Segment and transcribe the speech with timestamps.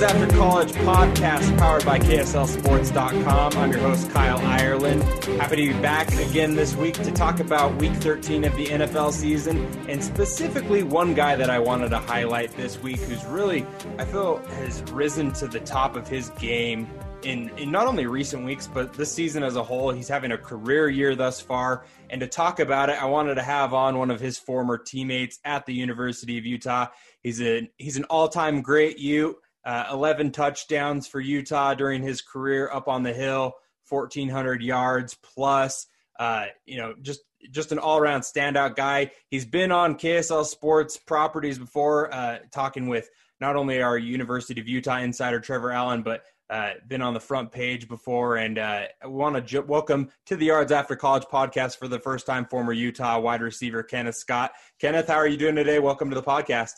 [0.00, 3.52] Yards After College podcast powered by KSLSports.com.
[3.54, 5.02] I'm your host, Kyle Ireland.
[5.40, 9.10] Happy to be back again this week to talk about week 13 of the NFL
[9.10, 13.66] season and specifically one guy that I wanted to highlight this week who's really,
[13.98, 16.88] I feel, has risen to the top of his game
[17.24, 19.90] in, in not only recent weeks, but this season as a whole.
[19.90, 21.86] He's having a career year thus far.
[22.08, 25.40] And to talk about it, I wanted to have on one of his former teammates
[25.44, 26.86] at the University of Utah.
[27.20, 29.34] He's a he's an all-time great Ute.
[29.64, 33.54] Uh, 11 touchdowns for Utah during his career up on the hill,
[33.88, 35.86] 1,400 yards plus.
[36.18, 37.20] Uh, you know, just
[37.52, 39.10] just an all-around standout guy.
[39.30, 43.08] He's been on KSL Sports properties before, uh, talking with
[43.40, 47.52] not only our University of Utah insider Trevor Allen, but uh, been on the front
[47.52, 51.76] page before, and uh, I want to ju- welcome to the Yards After College podcast
[51.78, 54.52] for the first time former Utah wide receiver Kenneth Scott.
[54.80, 55.78] Kenneth, how are you doing today?
[55.78, 56.72] Welcome to the podcast.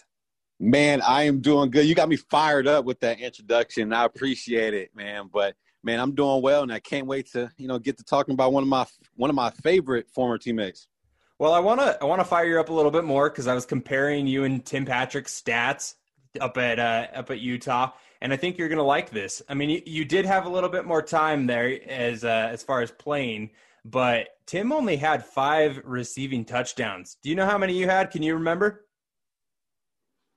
[0.63, 1.87] Man, I am doing good.
[1.87, 3.95] You got me fired up with that introduction.
[3.95, 5.31] I appreciate it, man.
[5.33, 8.35] But man, I'm doing well, and I can't wait to you know get to talking
[8.35, 8.85] about one of my
[9.17, 10.87] one of my favorite former teammates.
[11.39, 13.47] Well, I want to I want to fire you up a little bit more because
[13.47, 15.95] I was comparing you and Tim Patrick's stats
[16.39, 19.41] up at uh, up at Utah, and I think you're to like this.
[19.49, 22.63] I mean, you, you, did have a little bit more time there as uh, as
[22.63, 23.49] far as playing,
[23.87, 27.17] but Tim only had five receiving touchdowns.
[27.23, 28.11] Do you know how many you had?
[28.11, 28.85] Can you remember?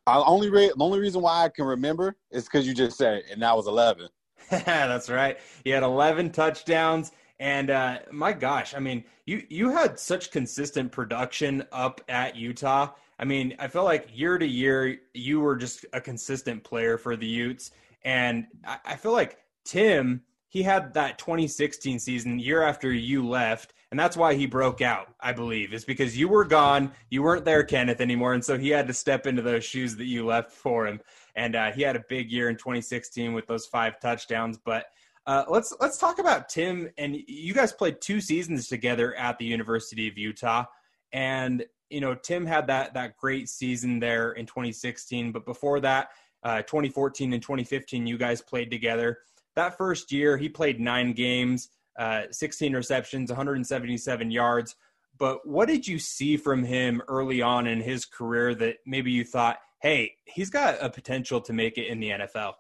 [0.06, 3.16] I only re- the only reason why I can remember is because you just said
[3.16, 4.10] it, and that was eleven.
[4.50, 5.40] That's right.
[5.64, 10.92] He had eleven touchdowns, and uh, my gosh, I mean, you you had such consistent
[10.92, 12.92] production up at Utah.
[13.20, 17.16] I mean, I feel like year to year you were just a consistent player for
[17.16, 17.72] the Utes,
[18.04, 23.74] and I, I feel like Tim he had that 2016 season year after you left
[23.94, 26.92] and that's why he broke out i believe is because you were gone.
[27.12, 28.34] You weren't there kenneth anymore.
[28.34, 31.00] And so he had to step into those shoes that you left for him.
[31.36, 34.58] And uh, he had a big year in 2016 with those five touchdowns.
[34.58, 34.86] But
[35.28, 36.90] uh, let's let's talk about tim.
[36.98, 40.66] And you guys played two seasons together at the university of utah.
[41.12, 46.10] And you know tim had that that great season there in 2016 but before that
[46.42, 49.20] uh, 2014 and 2015 you guys played together.
[49.56, 54.76] That first year, he played nine games, uh, 16 receptions, 177 yards.
[55.20, 59.24] But what did you see from him early on in his career that maybe you
[59.24, 62.54] thought, hey, he's got a potential to make it in the NFL?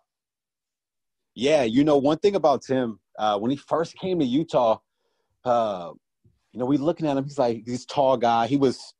[1.35, 4.77] Yeah, you know, one thing about Tim, uh, when he first came to Utah,
[5.45, 5.91] uh,
[6.51, 8.45] you know, we looking at him, he's like this tall guy.
[8.45, 8.93] He was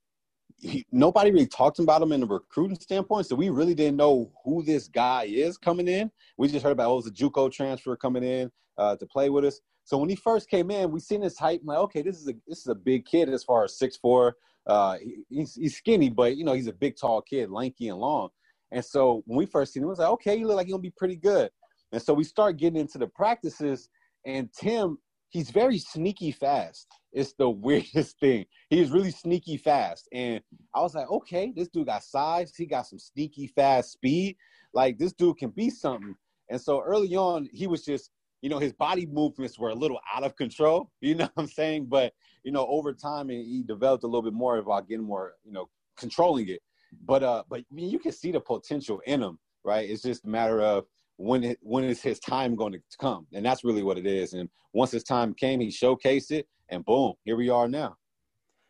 [0.58, 4.32] he, nobody really talked about him in a recruiting standpoint, so we really didn't know
[4.44, 6.10] who this guy is coming in.
[6.38, 9.30] We just heard about oh, it was a JUCO transfer coming in uh, to play
[9.30, 9.60] with us.
[9.86, 11.62] So when he first came in, we seen his height.
[11.66, 14.38] like, okay, this is a this is a big kid as far as six four.
[14.66, 18.00] Uh, he, he's, he's skinny, but you know he's a big, tall kid, lanky and
[18.00, 18.30] long.
[18.72, 20.82] And so when we first seen him, was like, okay, you look like you're gonna
[20.82, 21.50] be pretty good.
[21.92, 23.90] And so we start getting into the practices,
[24.26, 24.98] and Tim,
[25.30, 26.88] he's very sneaky fast.
[27.12, 28.46] It's the weirdest thing.
[28.70, 30.08] He's really sneaky fast.
[30.14, 30.42] And
[30.74, 32.54] I was like, okay, this dude got size.
[32.56, 34.38] He got some sneaky fast speed.
[34.74, 36.16] Like this dude can be something.
[36.50, 38.12] And so early on, he was just,
[38.44, 40.92] you know, his body movements were a little out of control.
[41.02, 41.86] You know what I'm saying?
[41.86, 42.14] But,
[42.44, 45.70] you know, over time he developed a little bit more about getting more, you know,
[45.98, 46.62] controlling it.
[47.06, 49.90] But uh, but I mean, you can see the potential in him, right?
[49.90, 50.86] It's just a matter of
[51.18, 54.34] when it, when is his time going to come, and that's really what it is.
[54.34, 57.96] And once his time came, he showcased it, and boom, here we are now.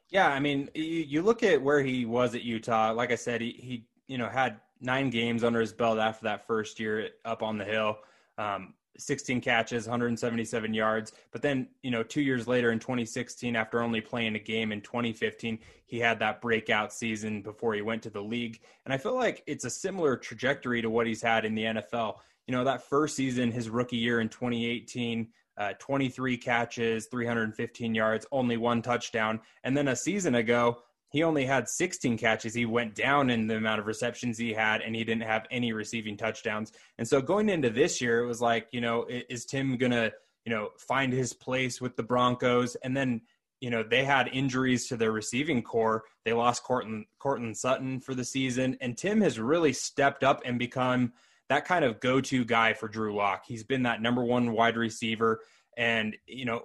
[0.09, 2.93] Yeah, I mean, you, look at where he was at Utah.
[2.93, 6.47] Like I said, he, he you know had nine games under his belt after that
[6.47, 7.97] first year up on the hill.
[8.37, 11.13] Um, 16 catches, 177 yards.
[11.31, 14.81] But then, you know, two years later in 2016, after only playing a game in
[14.81, 18.59] 2015, he had that breakout season before he went to the league.
[18.85, 22.17] And I feel like it's a similar trajectory to what he's had in the NFL.
[22.47, 28.25] You know, that first season, his rookie year in 2018, uh, 23 catches, 315 yards,
[28.31, 29.39] only one touchdown.
[29.63, 30.79] And then a season ago,
[31.13, 32.55] he only had 16 catches.
[32.55, 35.71] He went down in the amount of receptions he had, and he didn't have any
[35.71, 36.71] receiving touchdowns.
[36.97, 40.11] And so going into this year, it was like, you know, is Tim going to,
[40.43, 42.73] you know, find his place with the Broncos?
[42.77, 43.21] And then,
[43.61, 46.03] you know, they had injuries to their receiving corps.
[46.25, 48.75] They lost Courtland, Courtland Sutton for the season.
[48.81, 51.13] And Tim has really stepped up and become
[51.47, 53.43] that kind of go to guy for Drew Lock.
[53.47, 55.41] He's been that number one wide receiver.
[55.77, 56.63] And, you know,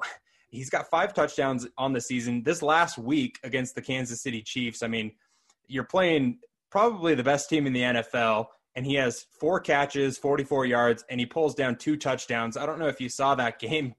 [0.51, 2.43] He's got five touchdowns on the season.
[2.43, 5.13] This last week against the Kansas City Chiefs, I mean,
[5.67, 6.39] you're playing
[6.71, 11.21] probably the best team in the NFL, and he has four catches, 44 yards, and
[11.21, 12.57] he pulls down two touchdowns.
[12.57, 13.95] I don't know if you saw that game,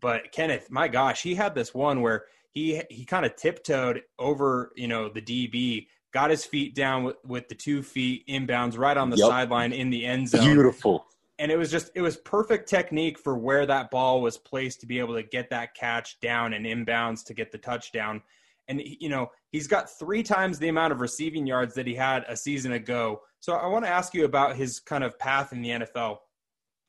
[0.00, 4.72] but Kenneth, my gosh, he had this one where he he kind of tiptoed over,
[4.76, 8.96] you know, the DB, got his feet down with, with the two feet inbounds right
[8.96, 9.28] on the yep.
[9.28, 10.42] sideline in the end zone.
[10.42, 11.06] Beautiful
[11.38, 14.86] and it was just it was perfect technique for where that ball was placed to
[14.86, 18.22] be able to get that catch down and inbounds to get the touchdown.
[18.68, 22.24] And you know he's got three times the amount of receiving yards that he had
[22.28, 23.20] a season ago.
[23.40, 26.18] So i want to ask you about his kind of path in the nfl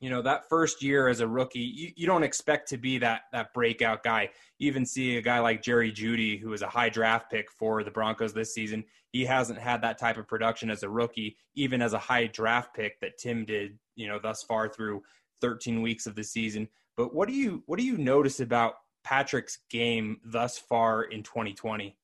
[0.00, 3.22] you know that first year as a rookie you, you don't expect to be that
[3.32, 4.30] that breakout guy.
[4.58, 7.82] You even see a guy like jerry Jeudy who was a high draft pick for
[7.82, 8.84] the broncos this season.
[9.10, 12.74] He hasn't had that type of production as a rookie even as a high draft
[12.74, 15.02] pick that tim did you know thus far through
[15.40, 16.68] 13 weeks of the season.
[16.96, 18.74] But what do you what do you notice about
[19.04, 21.96] patrick's game thus far in 2020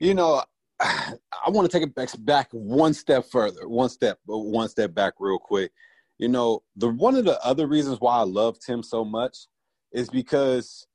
[0.00, 0.42] you know
[0.80, 5.38] I want to take it back one step further, one step, one step back real
[5.38, 5.72] quick.
[6.18, 9.36] You know, the one of the other reasons why I love Tim so much
[9.92, 10.86] is because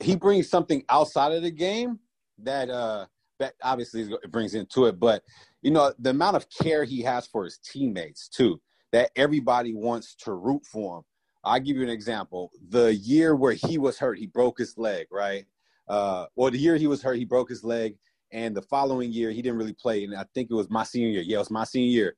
[0.00, 1.98] he brings something outside of the game
[2.38, 3.06] that uh
[3.38, 5.22] that obviously brings into it, but
[5.62, 8.60] you know, the amount of care he has for his teammates too,
[8.92, 11.04] that everybody wants to root for him.
[11.44, 12.50] I'll give you an example.
[12.68, 15.44] The year where he was hurt, he broke his leg, right?
[15.88, 17.96] Uh, well, the year he was hurt, he broke his leg,
[18.32, 20.04] and the following year he didn't really play.
[20.04, 21.22] And I think it was my senior year.
[21.22, 22.16] Yeah, it was my senior year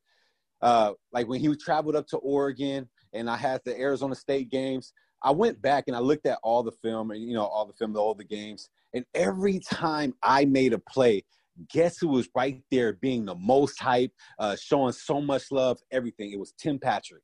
[0.61, 4.93] uh, like when he traveled up to Oregon and I had the Arizona State games,
[5.23, 7.73] I went back and I looked at all the film and you know all the
[7.73, 11.23] film, all the games, and every time I made a play,
[11.71, 16.31] guess who was right there, being the most hype, uh, showing so much love, everything.
[16.31, 17.23] It was Tim Patrick,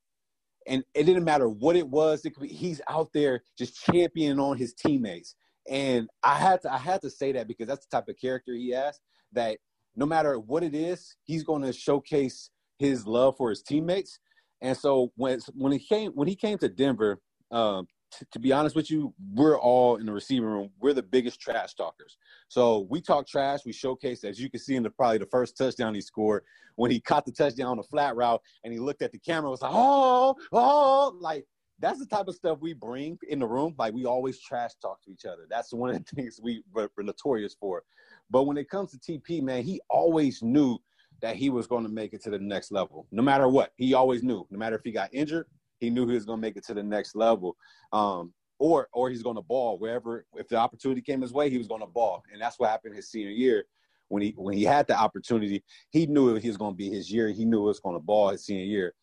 [0.68, 2.26] and it didn't matter what it was.
[2.26, 5.36] It be, he's out there just championing on his teammates,
[5.70, 8.54] and I had to I had to say that because that's the type of character
[8.54, 9.00] he has.
[9.34, 9.58] That
[9.96, 12.50] no matter what it is, he's going to showcase
[12.82, 14.20] his love for his teammates.
[14.62, 17.20] And so when when he came when he came to Denver,
[17.52, 20.72] um, t- to be honest with you, we're all in the receiving room.
[20.80, 22.18] We're the biggest trash talkers.
[22.48, 23.62] So we talk trash.
[23.66, 26.44] We showcase, as you can see in the probably the first touchdown he scored
[26.76, 29.44] when he caught the touchdown on a flat route and he looked at the camera.
[29.44, 31.46] and Was like, oh, oh, like
[31.80, 33.76] that's the type of stuff we bring in the room.
[33.78, 35.46] Like we always trash talk to each other.
[35.50, 37.84] That's one of the things we were notorious for.
[38.30, 40.80] But when it comes to TP, man, he always knew
[41.22, 43.72] that he was going to make it to the next level, no matter what.
[43.78, 45.48] He always knew, no matter if he got injured,
[45.80, 47.56] he knew he was going to make it to the next level,
[47.92, 50.26] um, or or he's going to ball wherever.
[50.36, 52.96] If the opportunity came his way, he was going to ball, and that's what happened
[52.96, 53.66] his senior year.
[54.10, 57.12] When he when he had the opportunity, he knew it was going to be his
[57.12, 57.30] year.
[57.30, 58.94] He knew it was going to ball his senior year.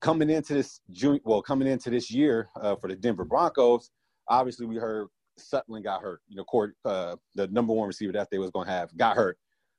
[0.00, 3.90] Coming into this June, well, coming into this year uh, for the Denver Broncos,
[4.28, 6.20] obviously we heard Sutton got hurt.
[6.28, 9.16] You know, court, uh, the number one receiver that they was going to have got
[9.16, 9.38] hurt.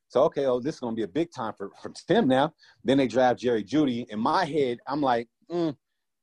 [0.10, 2.54] So okay, oh, this is gonna be a big time for, for Tim now.
[2.84, 4.06] Then they draft Jerry Jeudy.
[4.10, 5.76] In my head, I'm like, mm,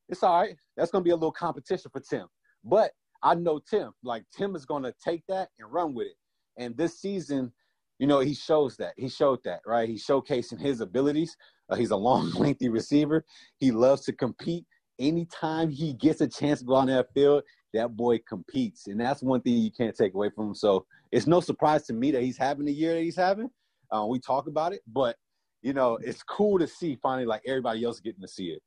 [0.09, 0.55] it's all right.
[0.75, 2.27] That's gonna be a little competition for Tim.
[2.63, 3.91] But I know Tim.
[4.03, 6.17] Like Tim is gonna take that and run with it.
[6.57, 7.51] And this season,
[7.99, 8.93] you know, he shows that.
[8.97, 9.87] He showed that, right?
[9.87, 11.35] He's showcasing his abilities.
[11.69, 13.23] Uh, he's a long, lengthy receiver.
[13.57, 14.65] He loves to compete.
[14.97, 18.87] Anytime he gets a chance to go on that field, that boy competes.
[18.87, 20.55] And that's one thing you can't take away from him.
[20.55, 23.49] So it's no surprise to me that he's having the year that he's having.
[23.91, 25.15] Uh, we talk about it, but
[25.61, 28.61] you know, it's cool to see finally like everybody else getting to see it.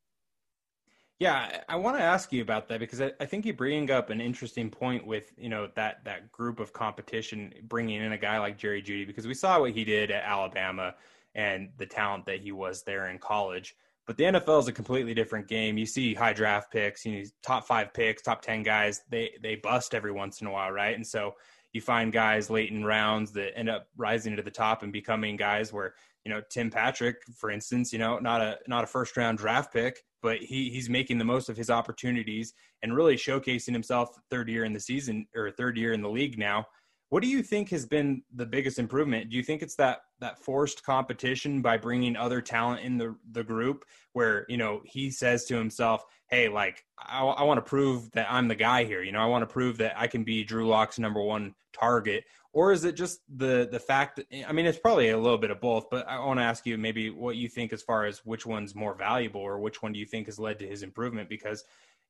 [1.20, 4.10] Yeah, I want to ask you about that because I, I, think you bring up
[4.10, 8.38] an interesting point with you know that that group of competition, bringing in a guy
[8.38, 10.94] like Jerry Jeudy because we saw what he did at Alabama
[11.34, 13.74] and the talent that he was there in college.
[14.06, 15.76] But the NFL is a completely different game.
[15.76, 19.02] You see high draft picks, you know, top five picks, top ten guys.
[19.10, 20.94] They they bust every once in a while, right?
[20.94, 21.34] And so
[21.72, 25.36] you find guys late in rounds that end up rising to the top and becoming
[25.36, 25.94] guys where
[26.28, 29.72] you know, Tim Patrick, for instance, you know, not a not a first round draft
[29.72, 34.50] pick, but he he's making the most of his opportunities and really showcasing himself third
[34.50, 36.66] year in the season or third year in the league now.
[37.10, 39.30] What do you think has been the biggest improvement?
[39.30, 43.44] Do you think it's that that forced competition by bringing other talent in the the
[43.44, 48.10] group, where you know he says to himself, "Hey, like I, I want to prove
[48.12, 49.02] that I'm the guy here.
[49.02, 52.24] You know, I want to prove that I can be Drew Lock's number one target."
[52.52, 55.50] Or is it just the the fact that I mean, it's probably a little bit
[55.50, 55.88] of both.
[55.90, 58.74] But I want to ask you maybe what you think as far as which one's
[58.74, 61.30] more valuable, or which one do you think has led to his improvement?
[61.30, 61.64] Because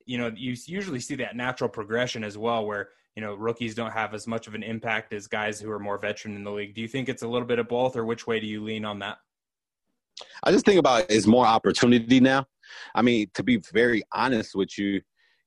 [0.06, 3.90] you know you usually see that natural progression as well, where you know rookies don't
[3.90, 6.72] have as much of an impact as guys who are more veteran in the league.
[6.76, 8.84] Do you think it's a little bit of both, or which way do you lean
[8.84, 9.18] on that?
[10.44, 12.46] I just think about it's more opportunity now.
[12.94, 15.00] I mean, to be very honest with you,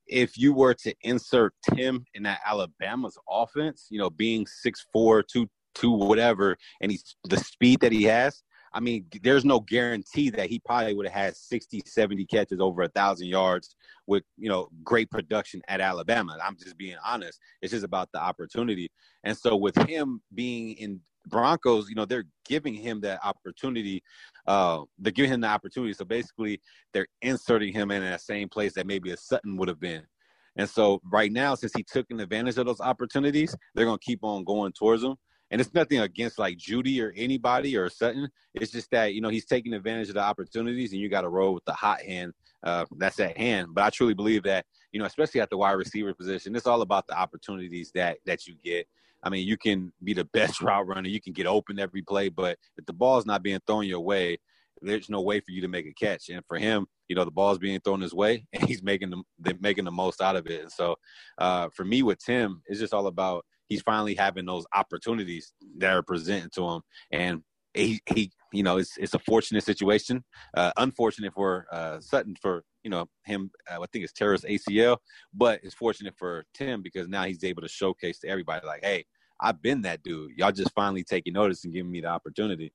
[0.06, 5.22] if you were to insert Tim in that Alabama's offense, you know, being six four,
[5.22, 8.42] two two whatever, and he's the speed that he has,
[8.74, 12.82] I mean, there's no guarantee that he probably would have had 60, 70 catches over
[12.82, 13.76] a thousand yards
[14.06, 16.38] with, you know, great production at Alabama.
[16.42, 17.38] I'm just being honest.
[17.60, 18.90] It's just about the opportunity.
[19.24, 24.02] And so with him being in Broncos, you know, they're giving him that opportunity.
[24.46, 25.92] Uh, they're giving him the opportunity.
[25.92, 26.60] So basically,
[26.92, 30.02] they're inserting him in that same place that maybe a Sutton would have been.
[30.56, 34.20] And so right now, since he took advantage of those opportunities, they're going to keep
[34.22, 35.16] on going towards him.
[35.52, 38.28] And it's nothing against like Jeudy or anybody or Sutton.
[38.54, 41.28] It's just that you know he's taking advantage of the opportunities, and you got to
[41.28, 42.32] roll with the hot hand
[42.64, 43.68] uh, that's at hand.
[43.74, 46.82] But I truly believe that you know, especially at the wide receiver position, it's all
[46.82, 48.88] about the opportunities that that you get.
[49.22, 52.30] I mean, you can be the best route runner, you can get open every play,
[52.30, 54.38] but if the ball's not being thrown your way,
[54.80, 56.28] there's no way for you to make a catch.
[56.28, 59.56] And for him, you know, the ball's being thrown his way, and he's making the
[59.60, 60.62] making the most out of it.
[60.62, 60.96] And so,
[61.38, 65.92] uh, for me with Tim, it's just all about he's finally having those opportunities that
[65.92, 67.42] are presented to him, and
[67.74, 70.22] he he you know it's it's a fortunate situation,
[70.56, 73.50] uh, unfortunate for uh, Sutton for you know him.
[73.70, 74.98] Uh, I think it's terrorist ACL,
[75.32, 79.04] but it's fortunate for Tim because now he's able to showcase to everybody like, hey,
[79.40, 80.32] I've been that dude.
[80.36, 82.72] Y'all just finally taking notice and giving me the opportunity.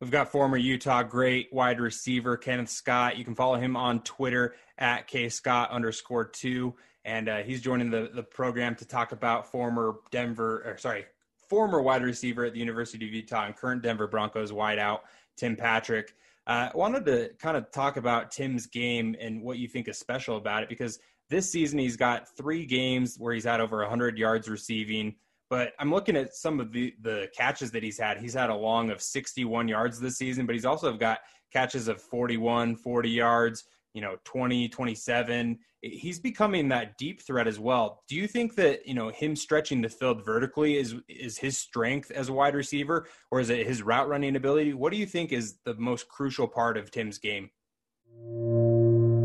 [0.00, 3.16] We've got former Utah great wide receiver Kenneth Scott.
[3.16, 6.74] You can follow him on Twitter at kscott underscore two
[7.08, 11.06] and uh, he's joining the the program to talk about former Denver, or sorry,
[11.48, 15.00] former wide receiver at the University of Utah and current Denver Broncos wideout
[15.36, 16.14] Tim Patrick.
[16.46, 19.98] Uh, I wanted to kind of talk about Tim's game and what you think is
[19.98, 20.98] special about it because
[21.30, 25.14] this season he's got three games where he's had over 100 yards receiving.
[25.50, 28.18] But I'm looking at some of the, the catches that he's had.
[28.18, 32.02] He's had a long of 61 yards this season, but he's also got catches of
[32.02, 38.02] 41, 40 yards, you know 20 27 he's becoming that deep threat as well.
[38.08, 42.10] Do you think that you know him stretching the field vertically is is his strength
[42.10, 44.74] as a wide receiver or is it his route running ability?
[44.74, 47.50] What do you think is the most crucial part of tim's game?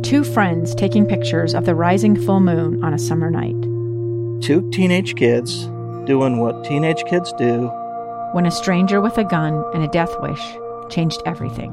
[0.03, 3.59] Two friends taking pictures of the rising full moon on a summer night.
[4.43, 5.65] Two teenage kids
[6.05, 7.67] doing what teenage kids do.
[8.33, 10.41] When a stranger with a gun and a death wish
[10.89, 11.71] changed everything.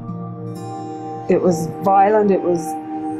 [1.29, 2.61] It was violent it was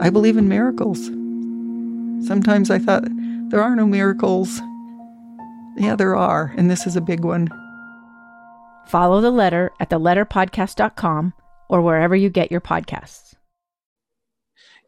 [0.00, 1.06] I believe in miracles.
[2.26, 3.04] Sometimes I thought
[3.50, 4.60] there are no miracles.
[5.76, 7.48] Yeah, there are, and this is a big one.
[8.86, 11.34] Follow the letter at theletterpodcast.com
[11.68, 13.34] or wherever you get your podcasts.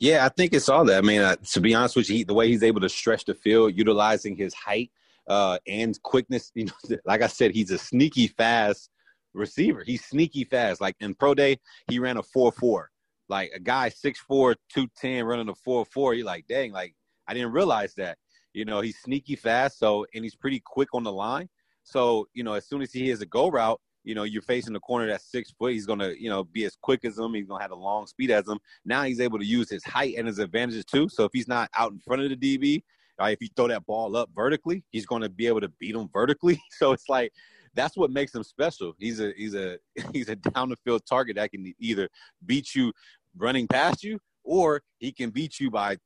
[0.01, 0.99] Yeah, I think it's all that.
[0.99, 3.35] I mean, uh, to be honest with you, the way he's able to stretch the
[3.35, 4.91] field, utilizing his height
[5.29, 6.51] uh, and quickness.
[6.55, 8.91] You know, like I said, he's a sneaky fast
[9.33, 9.83] receiver.
[9.85, 10.81] He's sneaky fast.
[10.81, 11.59] Like in pro day,
[11.89, 12.91] he ran a four four
[13.29, 16.95] like a guy 6'4", 210 running a 4-4, you're like, dang, like
[17.27, 18.19] I didn't realize that.
[18.53, 21.49] You know, he's sneaky fast, so and he's pretty quick on the line.
[21.83, 24.75] So, you know, as soon as he hears a go route, you know, you're facing
[24.75, 25.73] the corner that's six foot.
[25.73, 27.35] He's gonna, you know, be as quick as him.
[27.35, 28.59] He's gonna have a long speed as him.
[28.85, 31.09] Now he's able to use his height and his advantages too.
[31.09, 32.83] So if he's not out in front of the DB,
[33.21, 36.09] uh, if you throw that ball up vertically, he's gonna be able to beat him
[36.13, 36.61] vertically.
[36.79, 37.33] So it's like
[37.75, 38.95] that's what makes him special.
[38.99, 39.79] He's a he's a
[40.13, 42.09] he's a down the field target that can either
[42.45, 42.93] beat you
[43.37, 45.97] running past you, or he can beat you by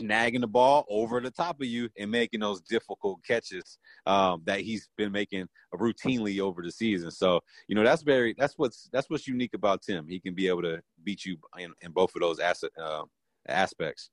[0.00, 4.60] snagging the ball over the top of you and making those difficult catches um, that
[4.60, 7.10] he's been making routinely over the season.
[7.10, 10.06] So you know that's very that's what's that's what's unique about Tim.
[10.08, 13.02] He can be able to beat you in, in both of those asset, uh,
[13.48, 14.10] aspects.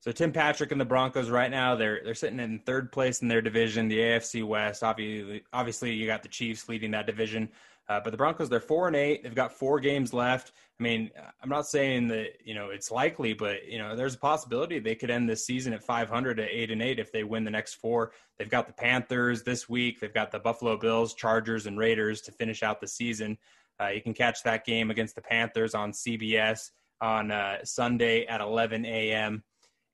[0.00, 3.28] So Tim Patrick and the Broncos right now they're they're sitting in third place in
[3.28, 4.82] their division, the AFC West.
[4.82, 7.50] Obviously, obviously you got the Chiefs leading that division.
[7.90, 9.24] Uh, but the Broncos, they're four and eight.
[9.24, 10.52] They've got four games left.
[10.78, 11.10] I mean,
[11.42, 14.94] I'm not saying that you know it's likely, but you know there's a possibility they
[14.94, 17.74] could end this season at 500 to eight and eight if they win the next
[17.74, 18.12] four.
[18.38, 20.00] They've got the Panthers this week.
[20.00, 23.36] They've got the Buffalo Bills, Chargers, and Raiders to finish out the season.
[23.80, 28.40] Uh, you can catch that game against the Panthers on CBS on uh, Sunday at
[28.40, 29.42] 11 a.m.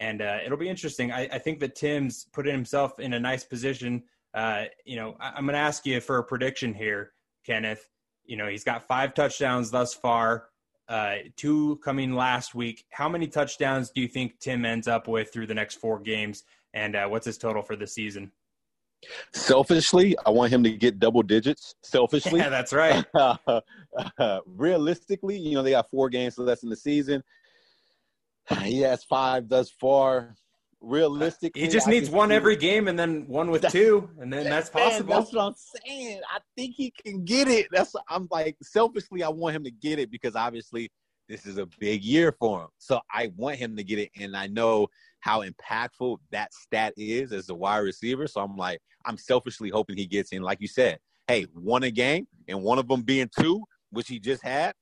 [0.00, 1.11] And uh, it'll be interesting.
[1.11, 4.03] I, I, think that Tim's put himself in a nice position.
[4.35, 7.12] Uh, you know, I, I'm going to ask you for a prediction here.
[7.47, 7.88] Kenneth.
[8.25, 10.49] You know, he's got five touchdowns thus far,
[10.88, 12.85] uh, two coming last week.
[12.91, 16.43] How many touchdowns do you think Tim ends up with through the next four games?
[16.75, 18.33] And uh, what's his total for the season?
[19.33, 21.75] Selfishly, I want him to get double digits.
[21.83, 23.05] Selfishly, yeah, that's right.
[24.47, 27.23] realistically, you know, they got four games less in the season.
[28.62, 30.37] He has five thus far
[30.81, 34.71] realistically, he just needs one every game and then one with two, and then that's
[34.71, 35.09] possible.
[35.09, 36.21] Man, that's what I'm saying.
[36.33, 37.67] I think he can get it.
[37.73, 40.91] That's I'm like selfishly, I want him to get it because obviously
[41.29, 42.69] this is a big year for him.
[42.79, 44.88] So I want him to get it, and I know
[45.21, 48.26] how impactful that stat is as a wide receiver.
[48.26, 50.43] So I'm like, I'm selfishly hoping he gets in.
[50.43, 54.21] Like you said, hey, one a game, and one of them being two, which he
[54.21, 54.75] just had.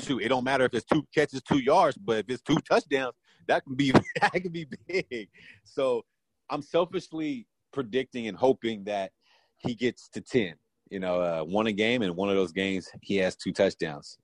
[0.00, 3.14] Shoot, it don't matter if it's two catches, two yards, but if it's two touchdowns,
[3.48, 5.28] that can be that can be big.
[5.64, 6.02] So
[6.50, 9.12] I'm selfishly predicting and hoping that
[9.58, 10.54] he gets to ten.
[10.90, 14.18] You know, uh, a game, and one of those games he has two touchdowns.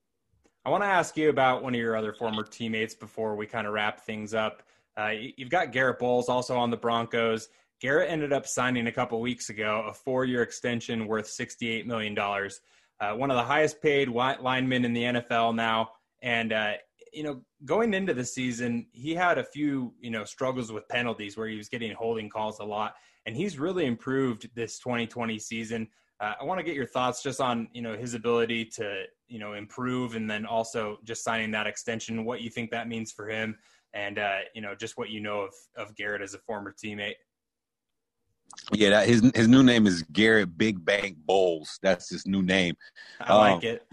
[0.65, 3.67] I want to ask you about one of your other former teammates before we kind
[3.67, 4.63] of wrap things up.
[4.99, 7.49] Uh, you've got Garrett Bolles also on the Broncos.
[7.81, 12.15] Garrett ended up signing a couple weeks ago a four-year extension worth $68 million.
[13.01, 15.91] Uh, one of the highest paid linemen in the NFL now.
[16.23, 16.73] And uh,
[17.13, 21.37] you know, going into the season, he had a few, you know, struggles with penalties
[21.37, 22.95] where he was getting holding calls a lot,
[23.27, 25.89] and he's really improved this 2020 season.
[26.21, 29.39] Uh, I want to get your thoughts just on, you know, his ability to, you
[29.39, 32.25] know, improve, and then also just signing that extension.
[32.25, 33.57] What you think that means for him,
[33.95, 37.15] and uh, you know, just what you know of of Garrett as a former teammate.
[38.73, 41.79] Yeah, that, his his new name is Garrett Big Bank Bolles.
[41.83, 42.75] That's his new name.
[43.21, 43.87] I um, like it.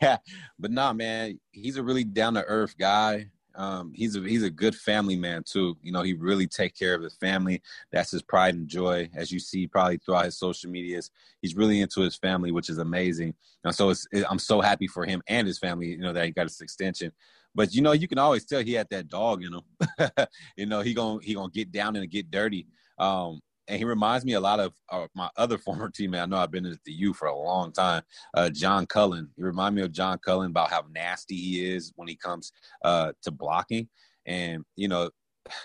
[0.00, 0.16] Yeah,
[0.58, 3.30] but nah, man, he's a really down to earth guy.
[3.54, 5.76] Um, he's a he's a good family man too.
[5.82, 7.60] You know, he really take care of his family.
[7.90, 11.10] That's his pride and joy, as you see probably throughout his social medias.
[11.42, 13.34] He's really into his family, which is amazing.
[13.64, 15.88] And so it's, it, I'm so happy for him and his family.
[15.88, 17.12] You know that he got his extension.
[17.54, 20.26] But you know, you can always tell he had that dog in him.
[20.56, 22.68] you know, he gonna he gonna get down and get dirty.
[22.96, 26.22] Um, and he reminds me a lot of uh, my other former teammate.
[26.22, 28.02] I know I've been at the U for a long time.
[28.34, 29.30] Uh, John Cullen.
[29.36, 32.52] He reminds me of John Cullen about how nasty he is when he comes
[32.84, 33.88] uh, to blocking,
[34.26, 35.10] and you know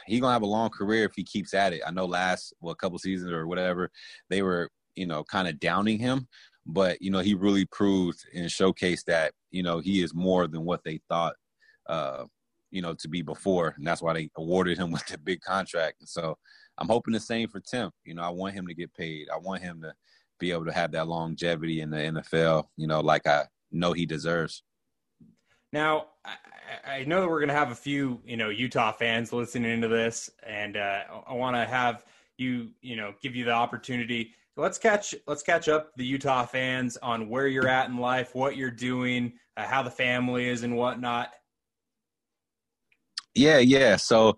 [0.05, 1.81] he's gonna have a long career if he keeps at it.
[1.85, 3.89] I know last well a couple seasons or whatever
[4.29, 6.27] they were you know kind of downing him,
[6.65, 10.65] but you know he really proved and showcased that you know he is more than
[10.65, 11.35] what they thought.
[12.73, 15.97] You know, to be before, and that's why they awarded him with the big contract.
[16.01, 16.37] And so,
[16.77, 17.91] I'm hoping the same for Tim.
[18.03, 19.27] You know, I want him to get paid.
[19.33, 19.93] I want him to
[20.39, 22.65] be able to have that longevity in the NFL.
[22.77, 24.63] You know, like I know he deserves.
[25.71, 26.35] Now, I,
[26.85, 29.87] I know that we're going to have a few, you know, Utah fans listening into
[29.87, 32.05] this, and uh, I want to have
[32.37, 34.33] you, you know, give you the opportunity.
[34.55, 38.55] Let's catch, let's catch up the Utah fans on where you're at in life, what
[38.55, 41.33] you're doing, uh, how the family is, and whatnot.
[43.35, 43.95] Yeah, yeah.
[43.95, 44.35] So,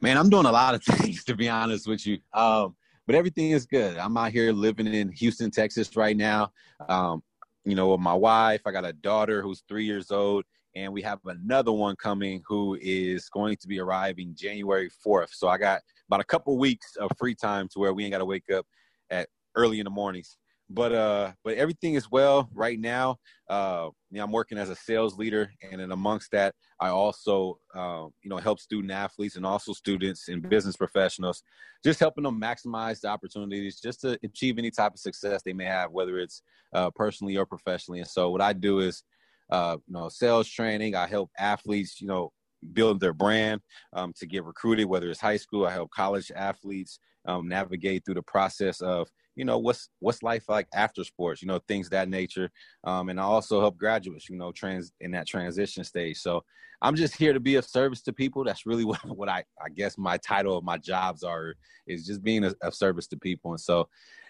[0.00, 2.18] Man, I'm doing a lot of things to be honest with you.
[2.32, 3.96] Um, but everything is good.
[3.96, 6.52] I'm out here living in Houston, Texas right now.
[6.88, 7.22] Um,
[7.64, 8.60] you know, with my wife.
[8.66, 10.44] I got a daughter who's three years old,
[10.76, 15.30] and we have another one coming who is going to be arriving January 4th.
[15.32, 18.18] So I got about a couple weeks of free time to where we ain't got
[18.18, 18.66] to wake up
[19.10, 20.36] at early in the mornings
[20.68, 23.16] but uh but everything is well right now.
[23.48, 27.58] Uh you know, i'm working as a sales leader and then amongst that i also
[27.74, 31.42] uh, you know help student athletes and also students and business professionals
[31.84, 35.64] just helping them maximize the opportunities just to achieve any type of success they may
[35.64, 36.42] have whether it's
[36.74, 38.00] uh, personally or professionally.
[38.00, 39.02] And so what i do is
[39.50, 40.94] uh you know sales training.
[40.96, 42.32] I help athletes you know
[42.72, 43.60] build their brand,
[43.92, 45.66] um, to get recruited, whether it's high school.
[45.66, 50.44] I help college athletes um, navigate through the process of you know what's what's life
[50.48, 52.50] like after sports you know things that nature
[52.84, 56.18] um, and i also help graduates you know trans in that transition stage.
[56.18, 56.42] So
[56.82, 58.42] i'm just here to be of service to people.
[58.42, 61.54] That's really what, what i i guess my title of my jobs are
[61.86, 63.52] is just being a, of service to people.
[63.52, 63.88] And so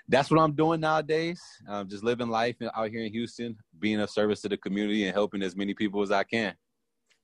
[0.08, 1.40] that's what i'm doing nowadays.
[1.86, 5.42] Just living life out here in houston being of service to the community and helping
[5.42, 6.54] as many people as i can.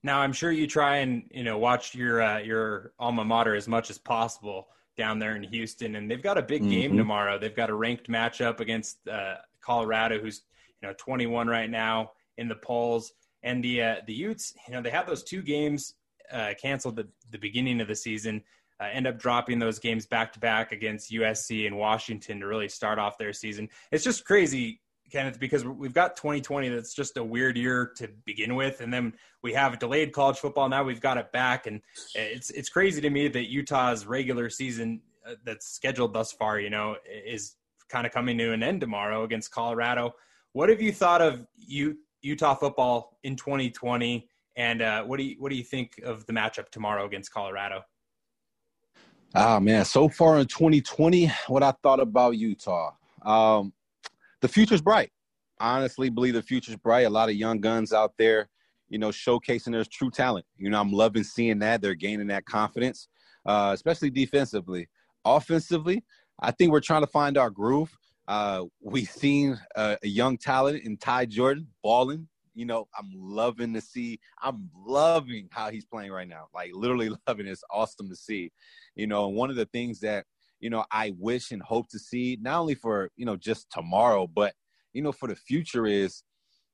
[0.04, 3.66] Now i'm sure you try and you know watch your uh, your alma mater as
[3.66, 6.98] much as possible down there in Houston, and they've got a big game mm-hmm.
[6.98, 7.38] tomorrow.
[7.38, 10.42] They've got a ranked matchup against uh, Colorado, who's
[10.80, 14.54] you know 21 right now in the polls, and the uh, the Utes.
[14.68, 15.94] You know they have those two games
[16.32, 18.42] uh, canceled at the beginning of the season.
[18.80, 22.68] Uh, end up dropping those games back to back against USC and Washington to really
[22.68, 23.68] start off their season.
[23.92, 24.80] It's just crazy
[25.12, 29.12] Kenneth, because we've got 2020 that's just a weird year to begin with, and then
[29.42, 30.68] we have delayed college football.
[30.68, 31.82] Now we've got it back, and
[32.14, 36.70] it's it's crazy to me that Utah's regular season uh, that's scheduled thus far, you
[36.70, 37.56] know, is
[37.90, 40.14] kind of coming to an end tomorrow against Colorado.
[40.54, 45.36] What have you thought of U- Utah football in 2020, and uh, what do you
[45.38, 47.82] what do you think of the matchup tomorrow against Colorado?
[49.34, 52.92] Ah man, so far in 2020, what I thought about Utah.
[53.22, 53.72] Um,
[54.42, 55.10] the future's bright.
[55.60, 57.06] I honestly believe the future's bright.
[57.06, 58.50] A lot of young guns out there,
[58.88, 60.44] you know, showcasing their true talent.
[60.58, 61.80] You know, I'm loving seeing that.
[61.80, 63.08] They're gaining that confidence,
[63.46, 64.88] uh, especially defensively.
[65.24, 66.04] Offensively,
[66.40, 67.96] I think we're trying to find our groove.
[68.26, 72.28] Uh, we've seen a young talent in Ty Jordan balling.
[72.54, 74.18] You know, I'm loving to see.
[74.42, 76.48] I'm loving how he's playing right now.
[76.52, 77.46] Like literally loving.
[77.46, 77.50] It.
[77.50, 78.50] It's awesome to see.
[78.96, 80.26] You know, one of the things that
[80.62, 84.26] you know, I wish and hope to see not only for, you know, just tomorrow,
[84.26, 84.54] but,
[84.94, 86.22] you know, for the future is,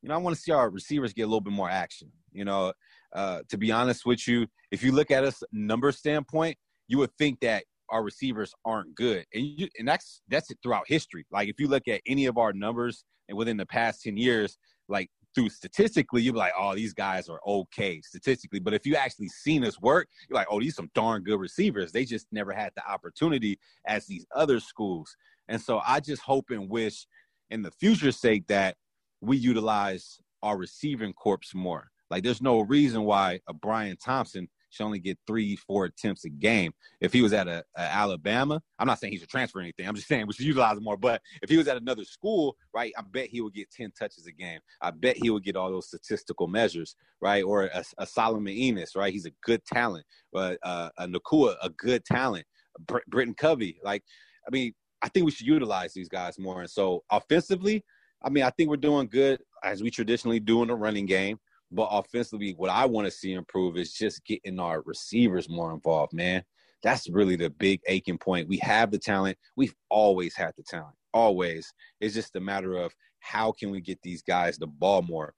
[0.02, 2.12] you know, I want to see our receivers get a little bit more action.
[2.30, 2.74] You know,
[3.16, 7.10] uh, to be honest with you, if you look at us number standpoint, you would
[7.18, 11.24] think that our receivers aren't good, and you, and that's that's it throughout history.
[11.32, 14.58] Like if you look at any of our numbers and within the past ten years,
[14.90, 18.58] like through statistically, you're like, oh, these guys are okay statistically.
[18.58, 21.92] But if you actually seen us work, you're like, oh, these some darn good receivers.
[21.92, 25.16] They just never had the opportunity as these other schools.
[25.48, 27.06] And so I just hope and wish
[27.50, 28.76] in the future's sake that
[29.20, 31.88] we utilize our receiving corps more.
[32.10, 36.28] Like there's no reason why a Brian Thompson should only get three, four attempts a
[36.28, 36.72] game.
[37.00, 39.88] If he was at a, a, Alabama, I'm not saying he should transfer anything.
[39.88, 40.96] I'm just saying we should utilize him more.
[40.96, 44.26] But if he was at another school, right, I bet he would get 10 touches
[44.26, 44.60] a game.
[44.80, 47.44] I bet he would get all those statistical measures, right?
[47.44, 49.12] Or a, a Solomon Enis, right?
[49.12, 50.04] He's a good talent.
[50.32, 52.44] But uh, a Nacua, a good talent.
[52.86, 54.02] Br- Britton Covey, like,
[54.46, 56.60] I mean, I think we should utilize these guys more.
[56.60, 57.84] And so offensively,
[58.22, 61.38] I mean, I think we're doing good as we traditionally do in the running game.
[61.70, 66.12] But offensively, what I want to see improve is just getting our receivers more involved,
[66.12, 66.42] man.
[66.82, 68.48] That's really the big aching point.
[68.48, 69.36] We have the talent.
[69.56, 70.94] We've always had the talent.
[71.12, 71.72] Always.
[72.00, 75.34] It's just a matter of how can we get these guys the ball more.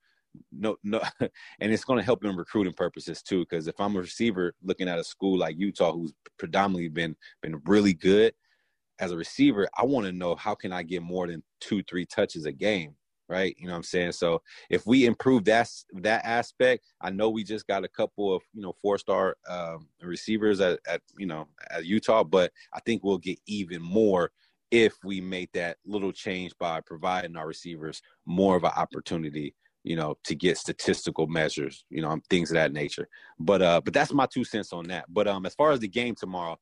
[0.53, 3.39] No, no, and it's going to help in recruiting purposes too.
[3.39, 7.61] Because if I'm a receiver looking at a school like Utah, who's predominantly been been
[7.65, 8.33] really good
[8.99, 12.05] as a receiver, I want to know how can I get more than two, three
[12.05, 12.95] touches a game
[13.31, 13.55] right?
[13.57, 14.11] You know what I'm saying?
[14.11, 18.43] So if we improve that that aspect, I know we just got a couple of
[18.53, 23.03] you know four star um, receivers at, at you know at Utah, but I think
[23.03, 24.31] we'll get even more
[24.69, 29.95] if we make that little change by providing our receivers more of an opportunity you
[29.95, 33.07] know to get statistical measures you know things of that nature
[33.39, 35.87] but uh but that's my two cents on that but um as far as the
[35.87, 36.55] game tomorrow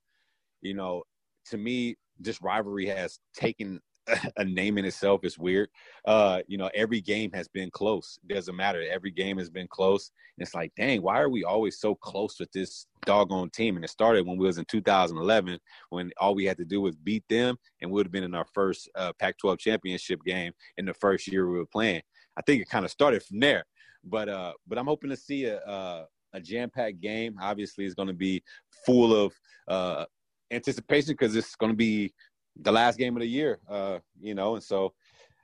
[0.62, 1.04] you know
[1.46, 3.80] to me this rivalry has taken
[4.38, 5.70] a name in itself is weird.
[6.06, 8.20] Uh, you know, every game has been close.
[8.28, 8.84] It doesn't matter.
[8.90, 10.12] Every game has been close.
[10.38, 13.76] And it's like, dang, why are we always so close with this doggone team?
[13.76, 16.96] And it started when we was in 2011, when all we had to do was
[16.96, 20.86] beat them, and we would have been in our first uh, Pac-12 championship game in
[20.86, 22.02] the first year we were playing.
[22.38, 23.66] I think it kind of started from there.
[24.04, 27.36] But uh, but I'm hoping to see a a, a jam-packed game.
[27.42, 28.42] Obviously, it's going to be
[28.86, 29.34] full of
[29.68, 30.06] uh,
[30.52, 32.14] anticipation because it's going to be
[32.58, 34.94] the last game of the year, uh, you know, and so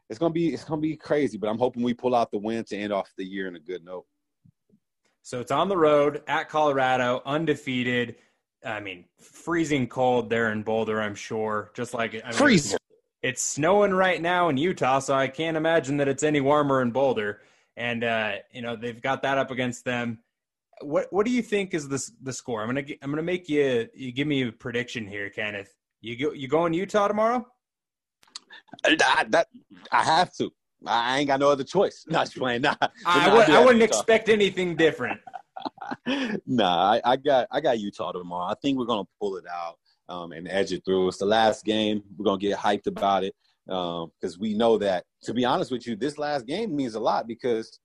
[0.09, 1.37] it's gonna be it's gonna be crazy.
[1.37, 3.59] But I'm hoping we pull out the win to end off the year in a
[3.59, 4.05] good note.
[5.21, 8.15] So it's on the road at Colorado, undefeated.
[8.63, 11.71] I mean, freezing cold there in Boulder, I'm sure.
[11.73, 12.77] Just like I mean, freezing.
[13.21, 16.91] It's snowing right now in Utah, so I can't imagine that it's any warmer in
[16.91, 17.41] Boulder.
[17.75, 20.19] And uh, you know they've got that up against them.
[20.81, 22.61] What what do you think is the the score?
[22.61, 25.74] I'm gonna I'm gonna make you you give me a prediction here, Kenneth.
[26.05, 27.43] You go you going Utah tomorrow?
[28.85, 29.47] I, that
[29.91, 30.51] I have to.
[30.85, 32.05] I ain't got no other choice.
[32.09, 32.61] Not playing.
[32.61, 33.97] Nah, I, I, would, I wouldn't Utah.
[33.97, 35.19] expect anything different.
[36.45, 38.51] nah, I, I, got I got Utah tomorrow.
[38.51, 41.07] I think we're gonna pull it out um, and edge it through.
[41.07, 42.03] It's the last game.
[42.17, 43.33] We're gonna get hyped about it
[43.65, 45.05] because um, we know that.
[45.23, 47.79] To be honest with you, this last game means a lot because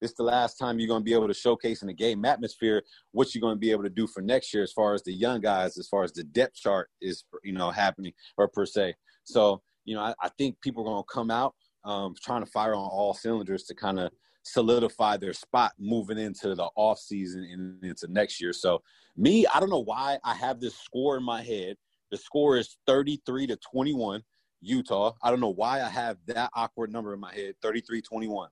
[0.00, 2.82] this is the last time you're gonna be able to showcase in the game atmosphere
[3.12, 5.40] what you're gonna be able to do for next year as far as the young
[5.40, 8.94] guys, as far as the depth chart is you know happening or per se.
[9.24, 12.74] So you know, I, I think people are gonna come out um, trying to fire
[12.74, 14.10] on all cylinders to kind of
[14.42, 18.52] solidify their spot moving into the off season and into next year.
[18.52, 18.82] So
[19.16, 21.76] me, I don't know why I have this score in my head.
[22.10, 24.22] The score is 33 to 21
[24.60, 25.12] Utah.
[25.22, 28.48] I don't know why I have that awkward number in my head, 33-21.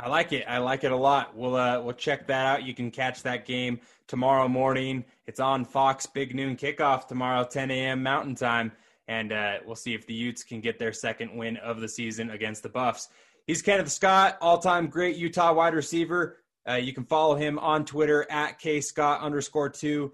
[0.00, 0.44] I like it.
[0.46, 1.36] I like it a lot.
[1.36, 2.62] We'll uh, we'll check that out.
[2.62, 5.04] You can catch that game tomorrow morning.
[5.26, 8.02] It's on Fox Big Noon Kickoff tomorrow, 10 a.m.
[8.02, 8.70] Mountain Time,
[9.08, 12.30] and uh, we'll see if the Utes can get their second win of the season
[12.30, 13.08] against the Buffs.
[13.48, 16.38] He's Kenneth Scott, all-time great Utah wide receiver.
[16.68, 20.12] Uh, you can follow him on Twitter at kscott underscore two.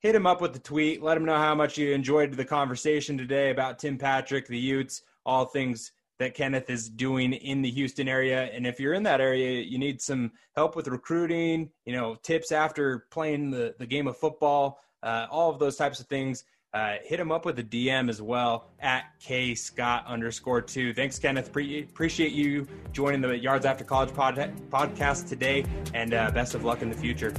[0.00, 1.02] Hit him up with the tweet.
[1.02, 5.02] Let him know how much you enjoyed the conversation today about Tim Patrick, the Utes,
[5.24, 8.44] all things that Kenneth is doing in the Houston area.
[8.44, 12.52] And if you're in that area, you need some help with recruiting, you know, tips
[12.52, 16.96] after playing the, the game of football, uh, all of those types of things uh,
[17.04, 20.92] hit him up with a DM as well at K Scott underscore two.
[20.92, 21.52] Thanks, Kenneth.
[21.52, 26.64] Pre- appreciate you joining the Yards After College pod- podcast today, and uh, best of
[26.64, 27.32] luck in the future.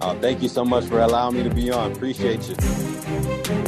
[0.00, 1.92] Uh, thank you so much for allowing me to be on.
[1.92, 3.63] Appreciate you.